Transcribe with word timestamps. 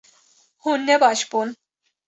Hûn 0.63 0.79
ne 0.87 0.95
baş 1.01 1.21
bûn 1.29 1.49